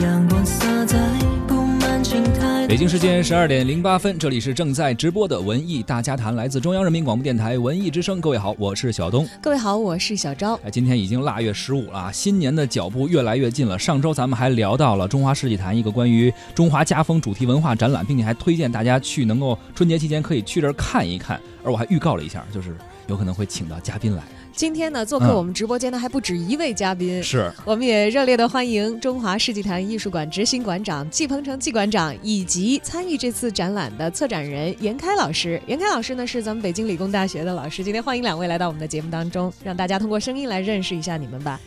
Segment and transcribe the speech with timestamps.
[0.00, 0.98] 阳光洒在
[1.46, 8.20] 布满青苔北京时间十二点零八分，这里是正在直播的文艺大家谈，来自中央人民广播电台文艺之声。
[8.20, 9.28] 各位好，我是小东。
[9.40, 10.54] 各位好，我是小昭。
[10.64, 13.78] 哎，今天已经腊月十五了啊，新年的脚步越来越近了。
[13.78, 21.38] 上周咱们还聊到了中华世纪坛一个关于中华家风主题文化展览，并且还推荐大家去能够春节期间可以去这儿看一看。
[21.62, 24.22] 而我还预告了一下，就是有可能会请到嘉宾来。
[24.56, 35.60] 今天呢，做客嗯我们直播间的还不止一位嘉宾，是，我们也热烈的欢迎中华世纪坛艺术馆执行馆长季鹏程季馆长，以及参与这次展览的策展人严开老师。
[35.66, 41.60] 严开老师呢是咱们北京理工大学的老师，今天欢迎两位来到我们的节目当中，让大家通过声音来认识一下你们吧。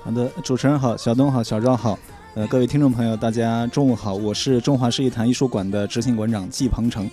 [0.00, 1.98] 好的，主持人好，小东好，小赵好，
[2.34, 7.10] 呃，各位听众朋友，大家中午好，我是中华世纪坛艺术馆的执行馆长季鹏程。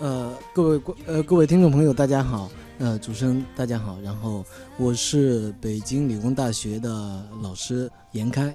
[0.00, 2.50] 呃，各位观呃各位听众朋友，大家好。
[2.78, 4.00] 呃，主持人大家好。
[4.00, 4.44] 然后
[4.76, 6.90] 我是北京理工大学的
[7.40, 8.54] 老师严开。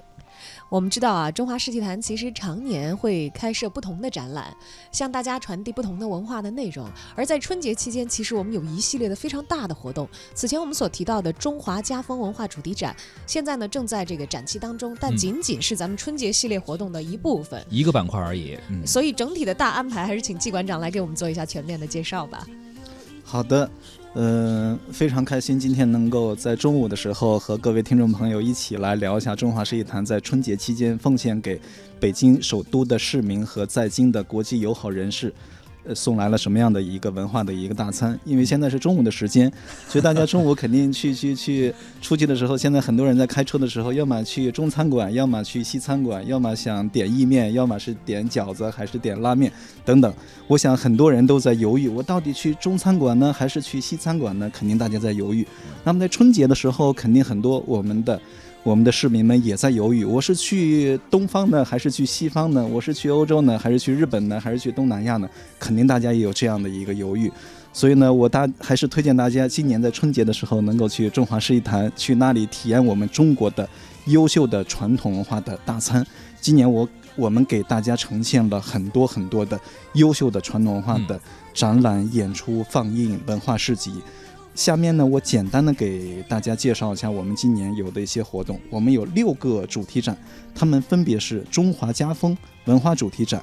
[0.70, 4.54] 我们知道啊，中华世纪坛其实常年会开设不同的展览，
[4.92, 6.88] 向大家传递不同的文化的内容。
[7.14, 10.08] 而在春节期间，其实我们有一系列的非常大的活动。
[10.34, 12.94] 此前我们所提到的中华家风文化主题展，
[13.26, 17.62] 现在呢正在这个展期当中，但嗯仅仅是咱们春节系列活动的一部分。
[17.68, 18.56] 一个板块而已。
[18.70, 22.46] 嗯，所以整体的大安排，还是请季馆长来给我们做一下全面的介绍吧。
[23.30, 23.70] 好的，
[24.14, 31.60] 嗯，非常开心今天能够在中午的时候和各位听众朋友一起来聊一下中华世纪坛在春节期间奉献给
[32.00, 35.32] 北京首都的市民和在京的国际友好人士。
[35.84, 38.18] 呃，送来了什么样的一个文化的一个大餐？
[38.24, 39.50] 因为现在是中午的时间，
[39.88, 49.50] 所以大家中午肯定去去去出去的时候，现在很多人在开车的时候，要么去中餐馆，要么去西餐馆，要么想点意面，要么是点饺子，还是点拉面
[49.84, 50.12] 等等。
[50.46, 54.50] 我想很多人都在犹豫，我到底去中餐馆呢，还是去西餐馆呢？
[54.52, 55.46] 肯定大家在犹豫。
[55.82, 58.20] 那么在春节的时候，肯定很多我们的
[58.62, 62.64] 我们的市民们也在犹豫，我是去东方呢，还是去西方呢？
[62.66, 65.28] 我是去欧洲呢，还是去日本呢，还是去东南亚呢？
[65.58, 67.32] 肯定大家也有这样的一个犹豫。
[67.72, 73.66] 所以呢，我大还是推荐大家今年在春节的时候能够去中华世纪坛，去那里体验我们中国的
[74.06, 76.06] 优秀的传统文化的大餐。
[76.38, 79.58] 今年我我们给大家呈现了很多很多的
[79.94, 81.18] 优秀的传统文化的
[81.54, 83.94] 展览、演出、放映、文化市集。
[84.54, 88.60] 下面呢，我简单的给大家介绍一下我们今年有的一些活动。
[88.68, 90.16] 我们有六个主题展，
[90.54, 93.42] 它们分别是中华家风文化主题展，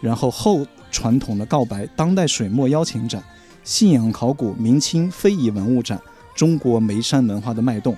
[0.00, 3.22] 然后后传统的告白当代水墨邀请展，
[3.62, 6.00] 信仰考古明清非遗文物展，
[6.34, 7.94] 中国眉山文化的脉动。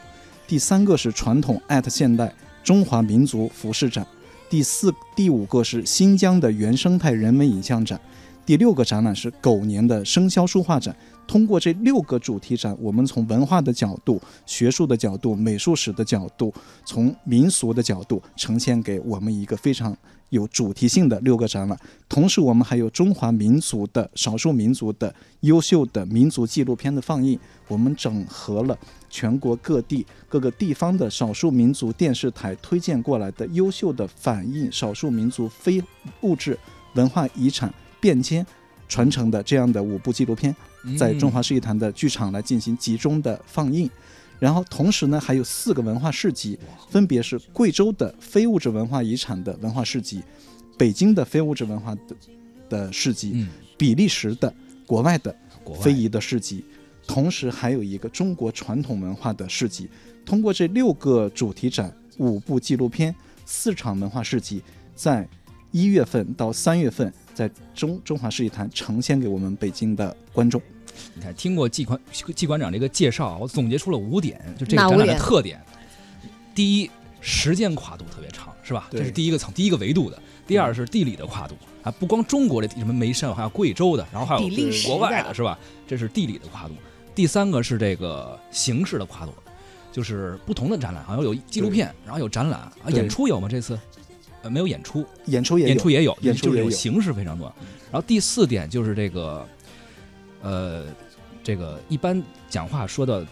[0.49, 2.35] 第三个是传统艾特现代
[2.65, 4.05] 中华民族服饰展，
[4.51, 8.01] 第四、第五个是新疆的原生态人文影像展，
[8.45, 10.97] 第六个展览是狗年的生肖书画展。
[11.27, 16.53] 通过这六个主题展，我们从文化的角度、学术的角度、美术史的角度，
[16.85, 19.97] 从民俗的角度，呈现给我们一个非常
[20.31, 21.79] 有主题性的六个展览。
[22.09, 27.39] 同时，我们还有中华民族的少数民族的优秀的民族纪录片的放映。
[27.69, 28.79] 我们整合了
[29.11, 35.83] 全国各地各个地方的少数民族电视台推荐过来的优秀的反映少数民族非
[36.21, 36.57] 物质
[36.95, 38.47] 文化遗产变迁
[38.89, 40.55] 传承的这样的五部纪录片。
[40.97, 43.91] 在中华世纪坛的剧场来进行集中的放映，
[44.39, 46.57] 然后同时呢还有四个文化市集，
[46.89, 50.23] 分别是贵州的非物质文化遗产的文化市集，
[50.79, 52.17] 北京的非物质文化的
[52.69, 54.55] 的市集，嗯，比利时的
[54.87, 55.35] 国外的
[55.81, 56.65] 非遗的市集，
[57.05, 59.89] 同时还有一个中国传统文化的市集。
[60.25, 63.13] 通过这六个主题展、五部纪录片、
[63.45, 64.63] 四场文化市集，
[64.95, 65.29] 在
[65.71, 70.61] 一月份到三月份，在中中华世纪坛呈现给我们北京的观众。
[71.15, 72.01] 你看，听过季馆
[72.35, 75.61] 季馆长这个介绍啊，我总结出了五点，就这个展览的特点。
[76.55, 76.91] 第一，
[77.21, 78.89] 时间跨度特别长，是吧？
[78.91, 80.19] 这是第一个层，第一个维度的。
[80.47, 84.49] 第二是地理的跨度啊，不光中国的什么眉山，还有贵州的，然后还有
[84.87, 85.59] 国外的的，是吧？
[85.87, 86.75] 这是地理的跨度。
[87.15, 89.33] 第三个是这个形式的跨度，
[89.93, 93.49] 就是不同的展览，好像有纪录片，然后有展览啊，演出有吗？
[93.51, 93.79] 这次？
[94.47, 97.53] 呃，没有演出，演出也有，演出也有，演出形式非常多。
[97.91, 99.47] 然后第四点就是这个，
[100.41, 100.85] 呃，
[101.43, 103.27] 这个一般讲话说的，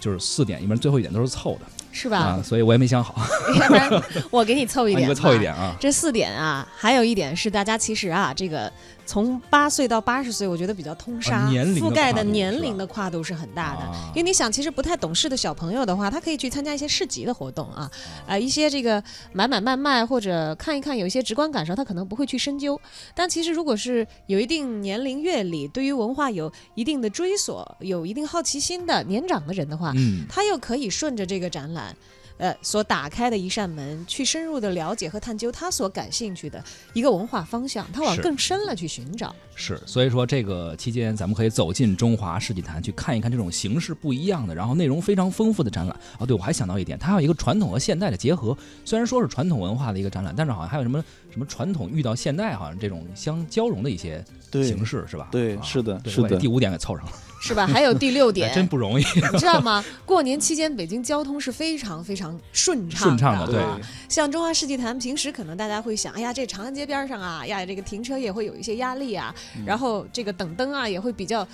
[0.00, 1.60] 就是四点，一般最后一点都是凑的
[1.92, 2.18] 是吧？
[2.18, 3.24] 啊，所以我也没想好，
[3.60, 5.38] 要不然我给你凑一点，啊你给我凑一。
[5.38, 5.76] 点啊。
[5.78, 8.72] 这四点啊，还有一点是大家其实啊，这个
[9.08, 13.80] 从八岁到八十岁，我觉得比较通杀，覆盖的年龄的跨度是很大的。
[13.80, 17.90] 啊因为你想，其实不太懂事的小朋友的话，他可以去参加一些市集的活动啊，
[18.26, 19.02] 啊、一些这个
[19.32, 22.78] 买买卖卖或者看一看，有一些直观感受，他可能不会去深究。
[23.14, 31.96] 但其实如果是有一定年龄阅历，对于文化有一定的追索、有一定好奇心的年长的人的话，嗯，他又可以顺着这个展览。
[32.38, 36.62] 呃，所打开的一扇门，去深入的了解和探究他所感兴趣的
[36.94, 39.34] 一个文化方向，他往更深了去寻找。
[39.54, 46.00] 是，所以说这个期间咱们可以走进中华世纪坛去看一看这种形式不一样的，然后内容非常丰富的展览。
[46.18, 48.56] 哦，对，我还想到一点，它还有一个传统和现代的结合。
[48.84, 55.24] 虽然说是传统文化的一个展览，但是好像还有什么什么传统遇到现代，好像这种相交融的一些形式，是吧？
[55.30, 57.66] 啊对是的是的第五点给凑上了， 是吧？
[57.66, 59.04] 还有第六 点，真不容易。
[59.32, 59.84] 你知道吗？
[60.06, 63.78] 过年期间北京交通是非常非常顺畅顺畅的对啊
[64.08, 71.46] 像中华世纪坛，平时可能大家会想，哎呀，这长安街边上啊，呀，这个停车也会有一些压力啊，嗯然后这个等灯啊也会比较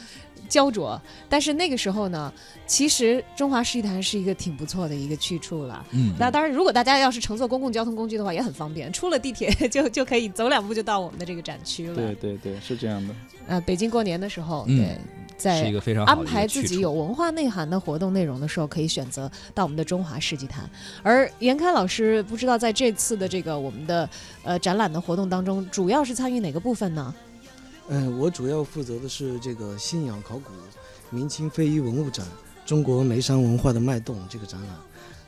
[0.48, 1.00] 焦灼。
[1.28, 2.32] 但是那个时候呢，
[2.66, 5.84] 其实中华世纪坛是一个挺不错的一个去处了。
[5.92, 11.94] 嗯，那当然，如果大家要是乘坐公共交通工具的话，也很方便，出了地铁就 就可以走两步就到我们的这个展区了。
[11.94, 13.14] 对对对，是这样的。
[13.46, 14.98] 呃，北京过年的时候，嗯对，
[15.36, 15.72] 在
[16.06, 20.68] 安排自己有文化内涵的活动内容的时候，可以选择到我们的中华世纪坛。
[21.02, 24.08] 而严开老师不知道在这次的这个我们的
[24.44, 27.14] 呃展览的活动当中，主要是参与哪个部分呢？
[27.88, 30.50] 嗯，我主要负责的是这个信仰考古、
[31.10, 32.26] 明清非遗文物展、
[32.64, 34.70] 中国眉山文化的脉动这个展览。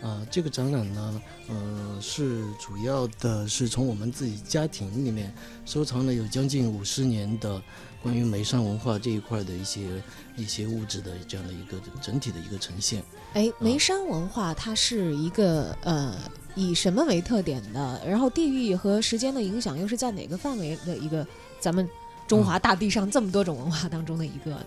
[0.02, 7.60] 啊、这个展览呢，呃，是主要的是从我们自己家庭里面收藏了有将近五十年的
[8.02, 9.80] 关于眉山文化这一块的一些
[10.36, 13.02] 一些物质的这样的一个整体的一个呈现。
[13.32, 16.14] 哎，眉山文化它是一个呃
[16.54, 18.00] 以什么为特点的？
[18.06, 21.26] 然后地域和时间的影响又是在哪个范围的一个
[21.58, 21.88] 咱们
[22.26, 24.66] 中华大地上这么多种文化当中的一个呢？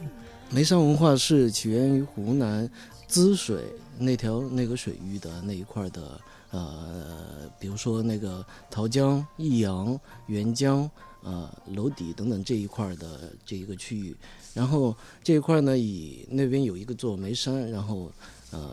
[0.49, 2.69] 眉山文化是起源于湖南
[3.07, 3.63] 滋水
[3.97, 6.19] 那条那个水域的那一块的，
[6.51, 10.89] 呃，比如说那个桃江、益阳、沅江、
[11.21, 14.15] 呃娄底等等这一块的这一个区域。
[14.53, 18.11] 然后这一块呢，以那边有一个座眉山，然后
[18.51, 18.71] 呃，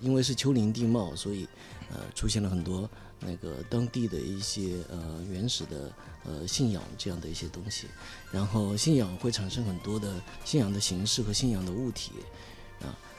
[0.00, 1.48] 因为是丘陵地貌，所以
[1.90, 2.88] 呃出现了很多
[3.24, 5.92] 那个当地的一些呃原始的
[6.24, 7.86] 呃信仰这样的一些东西。
[8.30, 12.12] 然后信仰会产生很多的信仰的形式和信仰的物体，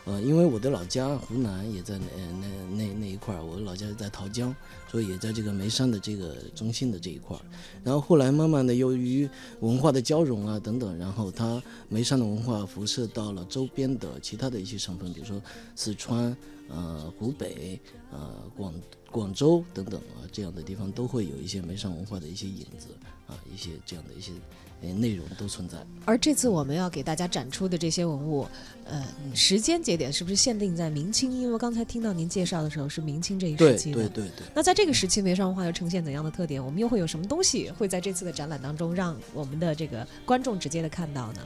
[0.06, 2.06] 呃，因为我的老家湖南也在那
[2.40, 2.48] 那
[2.78, 4.56] 那那一块儿，我老家在桃江，
[4.90, 7.42] 所以也在这个眉山的这个中心的这一块儿。
[7.84, 9.28] 然后后来慢慢的由于
[9.62, 15.42] 文化的交融啊等等，然后它眉山的文化辐射到了周边的其他的一些省份，比如说
[15.76, 16.38] 四川、
[16.70, 17.80] 呃湖北、
[18.12, 18.74] 呃广
[19.10, 22.90] 广州等等啊这样的地方都会有一些眉山文化的一些影子
[23.26, 24.34] 啊，一些这样的一些
[24.94, 25.78] 内容都存在。
[26.06, 28.48] 而这次我们要给大家展出的这些文物，
[28.86, 31.32] 呃，时间节点是不是限定在明清？
[31.32, 34.08] 因为刚才听到您介绍的时候是明清这一时期的。
[34.08, 34.46] 对对对。
[34.54, 36.64] 那在这个时期，梅山文化又呈现怎样的特点？
[36.64, 41.40] 我们又会有什么东西会在这次的展览当中让我们的这个观众直接的看到呢？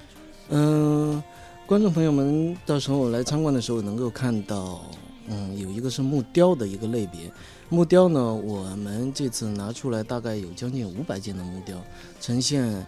[0.50, 1.24] 嗯，
[1.66, 4.84] 观众朋友们到时候来参观的时候能够看到，
[5.28, 7.32] 嗯，有一个是木雕的一个类别。
[7.70, 11.78] 木雕呢，我们这次拿出来大概有将近五百件的木雕，
[12.20, 12.86] 呈现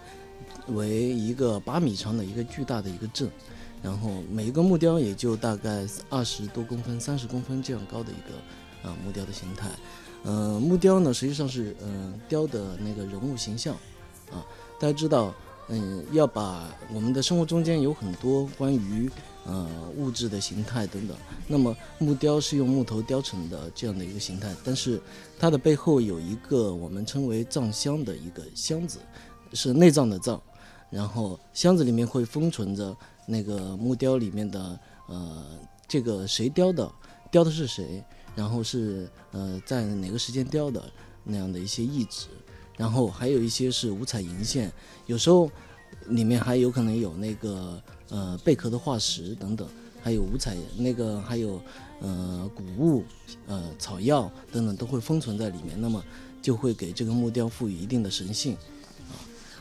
[0.70, 3.30] 为一个八米长的一个巨大的一个阵，
[3.82, 9.70] 然后每一个木雕也就大概二十多公分、三十公分这样高的一个啊木雕的形态。
[10.24, 13.74] 呃，木雕呢实际上是嗯、呃雕的那个人物形象
[14.32, 14.46] 啊，
[14.80, 15.34] 大家知道。
[15.74, 19.10] 嗯，要把我们的生活中间有很多关于
[19.46, 21.16] 呃物质的形态等等。
[21.48, 25.00] 那么木雕是用木头雕成的这样的一个形态，但是
[25.40, 28.98] 它的背后有一个我们称为藏箱的一个箱子，
[29.54, 30.42] 是内脏的脏，
[30.90, 35.46] 然后箱子里面会封存着那个木雕里面的呃
[35.88, 36.92] 这个谁雕的，
[37.30, 38.04] 雕的是谁，
[38.36, 40.84] 然后是呃在哪个时间雕的
[41.24, 42.28] 那样的一些意志。
[42.78, 44.72] 然后还有一些是五彩银线，
[45.06, 45.52] 有时候
[46.08, 47.80] 里面还有可能有那个
[48.10, 49.68] 呃贝壳的化石等等，
[50.02, 51.62] 还有五彩那个还有
[52.00, 53.04] 呃谷物、
[53.46, 56.04] 呃草药等等都会封存在里面，那么
[56.42, 58.58] 就会给这个木雕赋予一定的神性。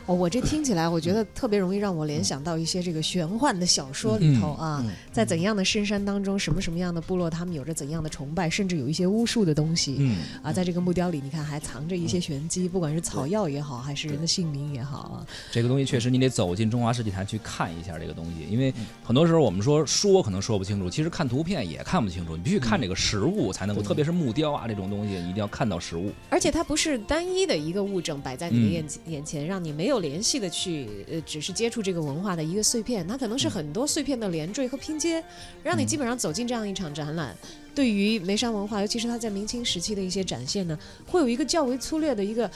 [0.05, 9.97] 哦，我这听起来，我觉得特别容易让我联想到一些这个玄幻的小说里头啊，嗯在怎样的深山当中，什么什么样的部落，他们有着怎样的崇拜，甚至有一些巫术的东西。
[9.99, 15.25] 嗯，啊，在这个木雕里，你看还藏着一些玄机，不管是草药也好，还是人的姓名也好啊。
[15.51, 26.11] 这个东西确实你得走进中华世纪坛去看一下这个东西，因为嗯很多时候我们说说可能说不清楚，其实看图片也看不清楚，你必须看这个实物才能够，对特别是木雕啊这种东西，一定要看到实物。
[26.29, 35.21] 而且它不是单一的一个物证摆在你的嗯眼、眼前，让你没有有联系的去呃，只是接触这个文化的一个碎片，它可能是很多碎片的连缀和拼接，
[35.61, 37.35] 让你基本上走进这样一场展览。
[37.75, 42.49] 对于眉山文化，尤其是它在明清时期的一些展现呢，会有一个较为粗略的一个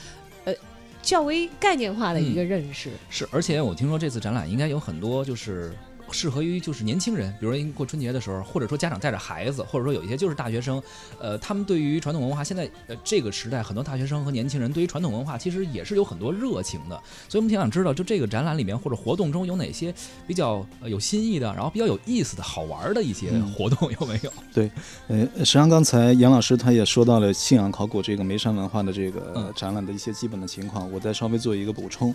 [0.45, 0.53] 呃
[1.01, 2.89] 较为概念化的一个认识。
[3.09, 5.71] 是，而且我听说这次展览应该有很多就是。
[6.11, 10.81] 适合于就是年轻人，比如说过春节的时候，或者说家长带着孩子，或者说有一些就是大学生，
[11.19, 16.95] 呃，他们对于传统文化，现在呃这个时代，很多大学生和年轻人对于传统文化其实也是有很多热情的，
[17.27, 19.93] 所以我们挺想知道，就这个展览里面或者活动中有哪些
[20.25, 24.31] 比较有新意的，然后比较有意思的好玩的一些活动有没有？
[24.53, 24.71] 对，
[25.07, 32.13] 呃，实际上刚才杨老师他也说到了信仰考古这个眉山文化的这个展览的一些基本的情况，我再稍微做一个补充。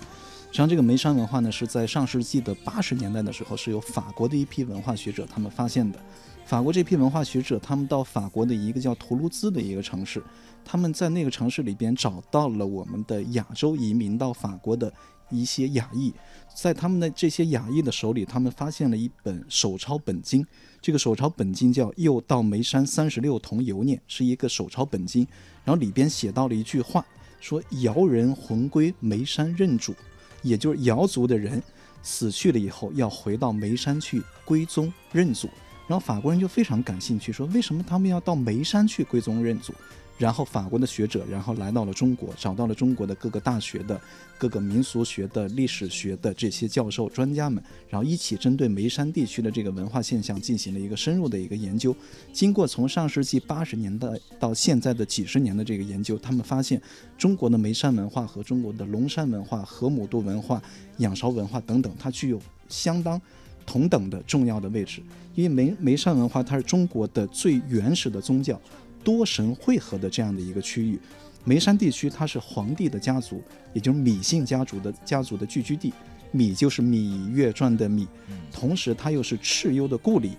[0.51, 5.99] 实际上，这个眉山文化呢，是在上世纪的八十年代的时候，是由法国的一批文化学者他们发现的。
[6.45, 10.21] 法国这批文化学者，他们到法国的一个叫图卢兹的一个城市，
[10.65, 14.93] 他们在那个城市里边找到了我们的亚洲移民到法国的
[15.31, 16.13] 一些雅裔，
[16.53, 20.45] 在他们的这些雅裔的手里，他们发现了一本手抄本经。
[20.81, 25.25] 这个手抄本经叫《又到眉山三十六同游念》，是一个手抄本经。
[25.65, 27.07] 然后里边写到了一句话，
[27.39, 29.95] 说：“瑶人魂归眉山认主。”
[30.43, 31.63] 也就是瑶族的人
[32.03, 35.49] 死去了以后，要回到眉山去归宗认祖。
[35.87, 39.75] 然后法国人就非常感兴趣，说为什么他们要到眉山去归宗认祖？
[40.21, 43.99] 然后法国的学者，然后来到了中国，找到了中国的各个大学的、
[44.37, 51.97] 各个民俗学的、历史学的这些教授专家们，然后一起针对眉山地区的这个文化现象进行了一个深入的一个研究。
[52.35, 54.07] 经过从上世纪八十年代
[54.39, 56.79] 到现在的几十年的这个研究，他们发现
[57.17, 60.63] 中国的眉山文化和中国的龙山文化、河姆渡文化、
[60.99, 63.19] 仰韶文化等等，它具有相当
[63.65, 65.01] 同等的重要的位置。
[65.35, 68.61] 因为眉眉山文化它是中国的最原始的宗教。
[69.03, 71.01] 多神汇合的这样的一个区域，
[71.45, 73.43] 眉山地区它是皇帝的家族，
[73.73, 75.93] 也就是芈姓家族的家族的聚居地。
[76.33, 78.07] 芈就是《芈月传》的芈，
[78.53, 80.37] 同时它又是蚩尤的故里，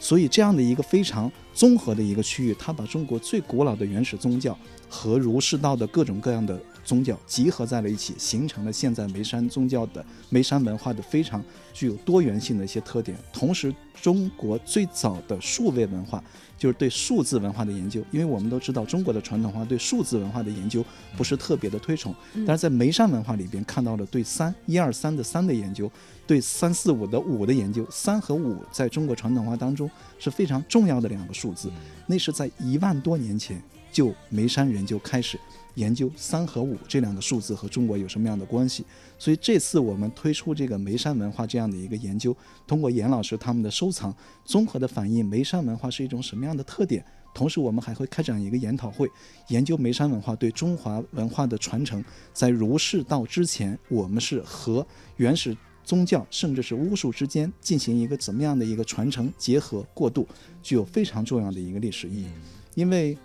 [0.00, 4.58] 所以这样的一个非常综合的一个区域，它把中国最古老的原始宗教
[4.88, 11.42] 和儒释道的各种各样的宗教集合在了一起，形成了现在眉山宗教的眉山文化的非常
[11.72, 13.16] 具有多元性的一些特点。
[13.32, 16.22] 同时，中国最早的数位文化。
[16.56, 20.82] 就是对数字文化的研究，因为我们都知道中国的传统文化对数字文化的研究
[21.16, 22.14] 不是特别的推崇，
[22.46, 25.90] 但是在眉山文化里边看到了对三一二三的三的研究，
[26.28, 31.70] 对三四五的五的研究，三和五在中国传统文化当中是非常重要的两个数字，
[32.06, 33.60] 那是在一万多年前
[33.92, 35.38] 就眉山人就开始。
[35.74, 38.84] 研究三和五这两个数字和中国有什么样的关系？
[39.18, 47.04] 所以这次我们推出这个眉山文化这样的一个研究，通过严老师他们的收藏，综合的反映眉山文化是一种什么样的特点。
[47.34, 49.10] 同时，我们还会开展一个研讨会，
[49.48, 54.86] 研究眉山文化对中华文化的传承，在儒释道之前，我们是和
[55.16, 60.26] 原始宗教甚至是巫术之间进行一个怎么样的一个传承结合过渡，
[60.62, 62.28] 具有非常重要的一个历史意义，
[62.74, 63.16] 因为。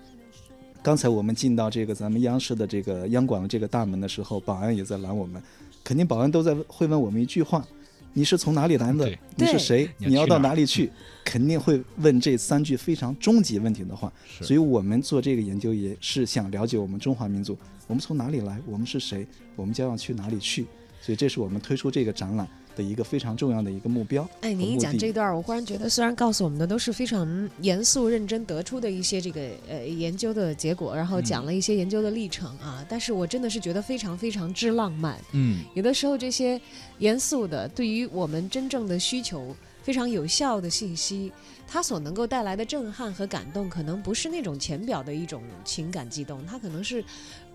[0.81, 5.43] 刚才我们进到这个咱们央视的这个央广的这个大门的时候，保安也在拦我们，
[5.83, 7.67] 肯定保安都在会问我们一句话：
[8.13, 9.13] 你是从哪里来的？
[9.35, 9.89] 你是谁？
[9.97, 10.89] 你要到哪里去？
[11.25, 14.11] 肯定会问这三句非常终极问题的话。
[14.41, 18.57] 所以我们做这个研究也是想了解我们中华民族，我们从哪里来？
[18.65, 19.27] 我们是谁？
[19.57, 20.65] 我们将要去哪里去？
[21.01, 22.47] 所以这是我们推出这个展览。
[22.75, 24.25] 的一个非常重要的一个目标。
[24.39, 35.19] 哎，您一讲这段，我忽然觉得，虽然告诉我们的都是非常严肃认真得出的一些这个呃研究的结果，然后讲了一些研究的历程啊，但是我真的是觉得非常非常之浪漫。
[35.33, 36.61] 嗯，有的时候这些
[36.99, 39.53] 严肃的，对于我们真正的需求
[39.83, 41.29] 非常有效的信息，
[41.67, 47.03] 它所能够带来的震撼和感动，可能不是那种浅表的一种情感激动，它可能是。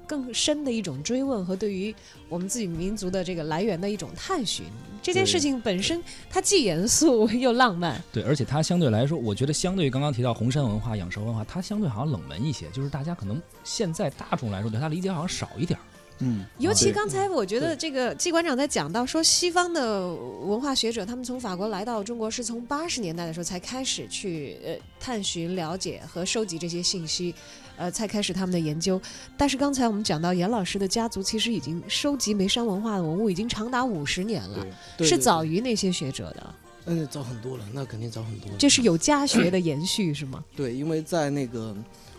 [0.06, 1.94] 更深的一种追问和对于
[2.28, 4.64] 我们自己民族的这个来源的一种探寻，
[5.02, 8.02] 这件事情本身它既严肃又浪漫。
[8.12, 15.78] 对，而且它相对来说，我觉得相对于刚刚提到红山文化、仰韶文化，它相对好像冷门一些，就是大家可能现在大众来说对它理解好像少一点。
[16.20, 27.34] 嗯，尤其刚才我觉得这个季馆长在讲到说，西方的文化学者他们从法国来到中国，是从八十年代的时候才开始去呃探寻、了解和收集这些信息，
[27.76, 29.00] 呃，才开始他们的研究。
[29.36, 34.66] 但是刚才我们讲到严老师的家族，其实已经收集眉山文化的文物已经长达五十年了，
[34.98, 36.54] 是早于那些学者的。
[36.86, 38.50] 嗯，早很多了，那肯定早很多。
[38.58, 40.44] 这是有家学的延续是吗？
[40.54, 41.76] 对，因为在那个。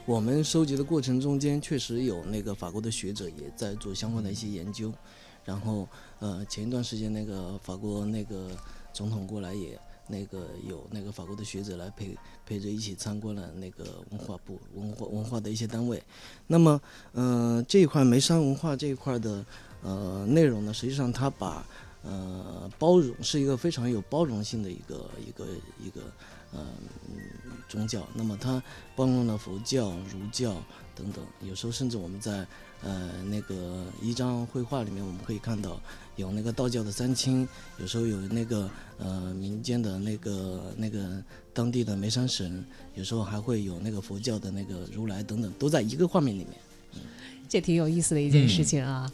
[0.07, 4.93] 我们收集的过程中间，确实有那个法国的学者也在做相关的一些研究，
[5.43, 8.51] 然后呃，前一段时间那个法国那个
[8.93, 9.75] 总统过来也
[10.07, 16.01] 那个有那个法国的学者来陪陪着一起参观了那个文化部文化文化的一些单位。
[16.47, 16.79] 那么，
[17.13, 19.45] 嗯、这一块眉山文化这一块的
[19.81, 21.65] 呃内容呢，实际上它把
[22.03, 25.45] 呃包容是一个非常有包容性的一个一个
[25.83, 26.01] 一个
[26.53, 26.59] 嗯
[27.67, 28.07] 宗教。
[28.13, 28.61] 那么它
[28.95, 30.55] 包容了佛教、儒教
[30.95, 32.45] 等等，有时候甚至我们在
[32.83, 35.81] 呃那个一张绘画里面，我们可以看到
[36.15, 41.21] 有那个道教的三清，有时候有那个呃民间的那个那个
[41.53, 46.53] 当地的眉山神，有时候还会有那个佛教的那个如来等等，都在一个画面里面。
[47.47, 49.09] 这挺有意思的一件事情啊。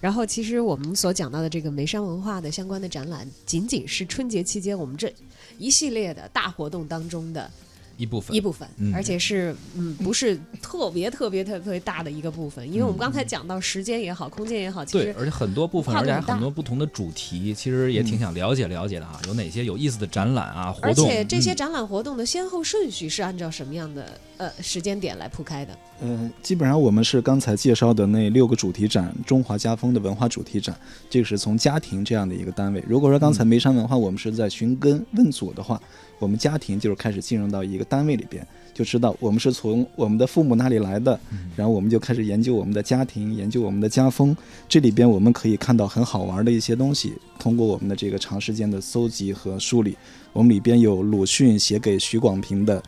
[0.00, 5.12] 然后，其实我们所讲到的这个眉山文化的相关的展览，仅仅是春节期间我们这
[5.56, 7.48] 一系列的大活动当中的
[7.96, 19.18] 一部分一部分，嗯而且是嗯不是特别特别特别大的一个部分，因为我们刚才讲到时间也好，空间也好，其对，实而且很多部分，而且还很多不同的主题，其实也挺想了解了解的哈。
[19.26, 20.92] 有哪些有意思的展览啊活而？
[20.92, 25.78] 且这些嗯展览活动的先后顺序是按照什么样的呃时间点来铺开的？
[26.02, 32.84] 嗯，基本上我们是刚才介绍的那六个主题展，中华家风的文化主题展，这个是从家庭这样的一个单位。
[32.86, 35.80] 如果说刚才眉山文化我们是在寻根问祖的话，
[36.18, 41.18] 我们家庭就是开始进入到一个单位里边，就知道我们是从我们的父母那里来的，
[41.56, 44.36] 然后我们就开始研究我们的家庭，研究我们的家风。
[44.68, 49.96] 这里边我们可以看到很好玩的一些东西，通过我们的这个长时间的搜集和梳理，
[50.32, 52.82] 我们里边有鲁迅写给许广平的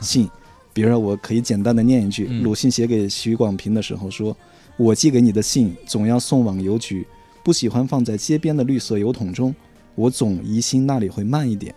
[0.00, 0.28] 信。
[0.72, 4.36] 比如说，我可以简单的念一句，嗯鲁迅写给许广平的时候说
[4.78, 7.04] ：“我寄给你的信总要送往邮局，
[7.42, 9.52] 不喜欢放在街边的绿色邮筒中，
[9.96, 11.74] 我总疑心那里会慢一点。”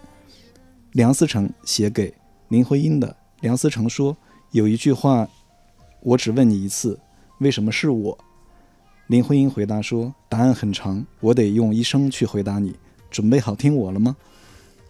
[0.94, 2.14] 梁思成写给
[2.54, 4.16] 林徽因的，梁思成说
[4.54, 5.28] ：“有一句话，
[6.02, 7.00] 我只问你一次，
[7.40, 8.16] 为什么是我？”
[9.10, 12.76] 林徽因回答说：“答案很长，我得用一生去回答你。
[13.10, 14.16] 准备好听我了吗？”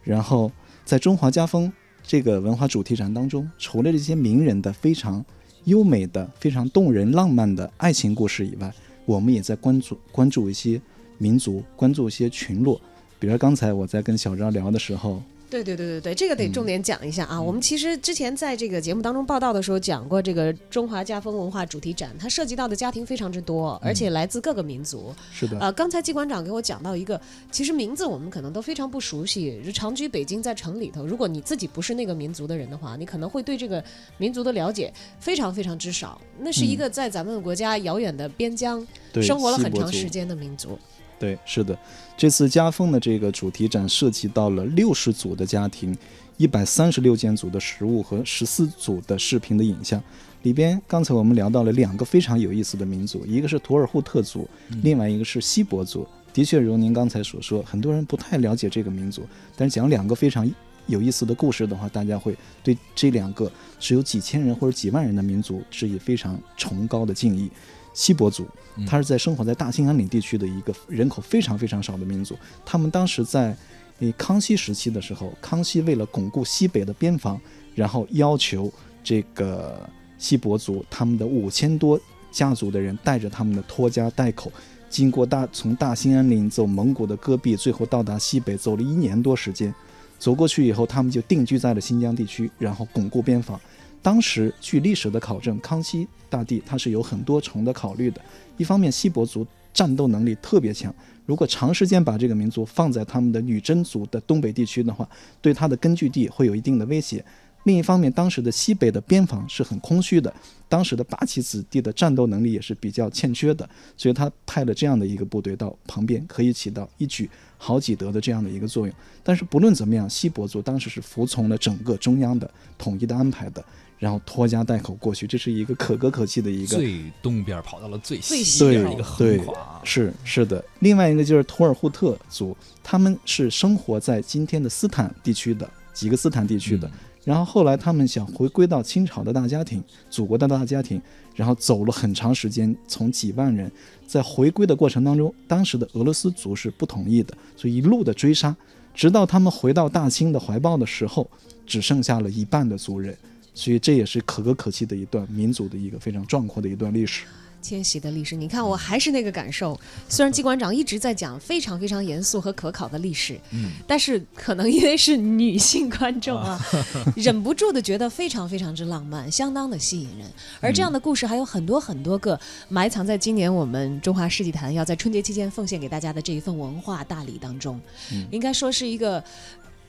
[0.03, 0.51] 然后
[0.83, 1.71] 在中华家风
[2.05, 5.23] 这个文化主题展当中，除了这些名人的非常
[5.63, 8.69] 优美的、非常动人、浪漫的爱情故事以外，
[9.05, 10.81] 我们也在关注关注一些
[11.17, 12.81] 民族，关注一些群落。
[13.19, 17.39] 比如刚才我在跟小张聊的时候，对对对对对，这个得嗯重点讲一下啊。
[17.39, 25.13] 我们其实之前在这个节目当中报道的时候讲过，这个中华家风文化主题展，它涉及到的家庭非常之多，而且来自各个民族。
[25.31, 29.61] 是的，呃，刚才季馆长给我讲到一个，其实名字我们可能都非常不熟悉。
[29.71, 33.83] 长居北京，在城里头，如果你自己不是那个民族的人的话，你可能会对这个
[34.17, 36.19] 民族的了解非常非常之少。
[36.39, 40.79] 那是一个在咱们国家遥远的边疆对生活了很长时间的民族。
[41.19, 41.77] 对，是的，
[42.15, 45.95] 这次家风的这个主题展涉及到了六十组的家庭，
[46.37, 50.01] 一百三十六件组的实物和十四组的视频的影像。
[50.43, 54.47] 里边刚才我们聊到了两个非常有意思的民族，一个是图尔扈特族，
[54.83, 56.05] 另外一个是锡伯族。
[56.33, 59.23] 的确，如您刚才所说，很多人不太了解这个民族，
[59.55, 60.49] 但是讲两个非常
[60.87, 67.49] 有意思的故事的话，大家会对这两个只有几千人或者几万人的民族致以非常崇高的敬意。
[67.93, 68.47] 锡伯族，
[68.87, 72.35] 他是在生活在大兴安岭地区的一个人口非常非常少的民族。
[72.65, 73.55] 他们当时在
[73.99, 77.39] 诶康熙时期的时候，康熙为了巩固西北的边防，
[77.75, 78.71] 然后要求
[79.03, 81.99] 这个锡伯族他们的五千多
[82.31, 84.51] 家族的人带着他们的拖家带口，
[84.89, 89.73] 经过大从大兴安岭走蒙古的戈壁，最后到达西北，走了一年多时间。
[90.17, 93.59] 走过去以后，他们就定居在了新疆地区，然后巩固边防。
[94.03, 98.21] 当时据历史的考证，康熙大帝他是有很多重的考虑的。
[98.57, 100.93] 一方面，锡伯族战斗能力特别强，
[101.25, 105.09] 如果长时间把这个民族放在他们的女真族的东北地区的话，
[105.41, 107.23] 对他的根据地会有一定的威胁。
[107.63, 110.31] 另一方面，当时的西北的边防是很空虚的，
[110.67, 118.93] 当时的八旗子弟的战斗能力也是比较欠缺的，所以他派了这样的一个部队到旁边，可以起到一举好几得的这样的一个作用。
[119.23, 123.63] 但是不论怎么样，锡伯族当时是服从了整个中央的统一的安排的，
[124.03, 136.91] 然后拖家带口过去，这是一个可歌可泣的一个最东边跑到了最最西西边一个横跨啊，是是的，另外一个就是图尔扈特族，他们是生活在今天的斯坦地区的几个斯坦地区的。
[137.23, 141.01] 然后后来他们想回归到清朝的大家庭，祖国的大家庭，
[141.33, 143.71] 然后走了很长时间，从几万人，
[144.05, 148.53] 在回归的过程当中，当时的俄罗斯族是不同意的，所以一路的追杀，
[148.93, 151.25] 直到他们回到大清的怀抱的时候，
[151.65, 153.17] 只剩下了一半的族人。
[153.53, 157.23] 所以这也是可歌可泣的一段民族的一个非常壮阔的一段历史。
[157.61, 159.79] 迁徙的历史，你看我还是那个感受。
[160.09, 166.59] 虽然机关长一直在讲非常非常严肃和可考的历史，嗯，但是可能因为是女性观众啊，
[167.15, 170.29] 忍不住的觉得非常非常之浪漫，相当的吸引人。
[170.59, 172.37] 而这样的故事还有很多很多个
[172.67, 177.79] 埋藏在今年我们中华世纪坛要在春节期间奉献给大家的这一份文化大礼当中，
[178.11, 179.23] 嗯应该说是一个。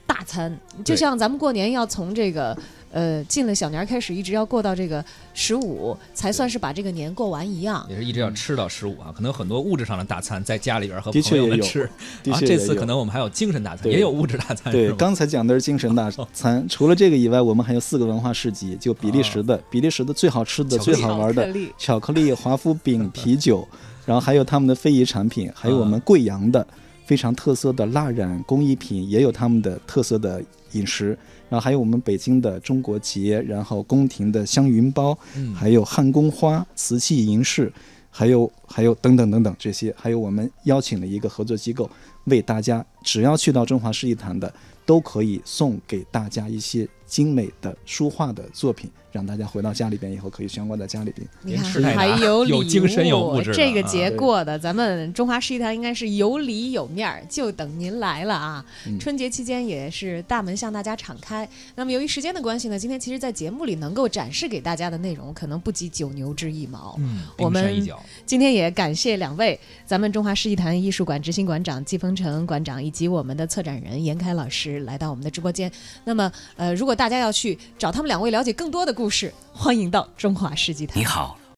[0.05, 2.57] 大餐，就像咱们过年要从这个
[2.91, 7.85] 呃进了小年儿开始，一直要过到这个十五，才算是把这个年过完一样。
[7.89, 11.83] 也是一直要吃到十五啊，可能有很多物质上的大餐在家里边和的确也有朋友们吃。
[11.83, 11.89] 啊。
[12.23, 21.73] 的确也有这次可能我们还有精神大餐，也有物质大餐，对刚才讲的是精神大餐， 除了这个以外，我们还有四个文化市集，就比利时的，比利时的最好吃的、最好玩的巧克力。
[21.77, 23.67] 巧克力、华夫饼、 啤酒，
[24.05, 26.65] 然后还有他们的非遗产品，还有我们贵阳的
[27.05, 31.17] 非常特色的蜡染工艺品，也有他们的特色的饮食，
[31.49, 37.71] 然后还有我们北京的中国结，然后宫廷的香云包，嗯，还有汉宫花、瓷器银饰，
[38.09, 41.89] 还有还有等等等等这些，还有我们邀请了一个合作机构，
[42.25, 44.51] 为大家只要去到中华世纪坛的，
[44.85, 51.27] 都可以送给大家一些精美的书画的作品，让大家回到家里边以后可以悬挂在家里边。
[51.43, 58.65] 你看连吃带，拿还有，有精神有物质这个节过的，咱们中华世纪坛应该是有里有面儿，就等您来了啊！
[58.87, 61.47] 嗯春节期间也是大门向大家敞开。
[61.75, 66.95] 那么由于时间的关系呢，今天其实，在节目里能够展示给大家的内容，可能不及九牛之一毛。
[66.99, 67.87] 嗯，我们
[68.25, 75.71] 今天也感谢两位，咱们中华世纪坛艺术馆执行馆长季风成馆长以及我们的策展人严凯老师来到我们的直播间。
[76.03, 81.03] 那么，呃，如大家要去找他们两位了解更多的故事，欢迎到中华世纪坛你。
[81.03, 81.37] 好，